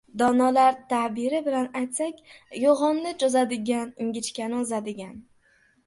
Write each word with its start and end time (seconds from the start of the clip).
Donolar 0.19 0.79
ta’biri 0.93 1.41
bilan 1.49 1.69
aytsak, 1.83 2.25
«yo‘g‘onni 2.65 3.15
cho‘zadigan, 3.23 3.97
ingichkani 4.07 4.63
uzadigan» 4.67 5.19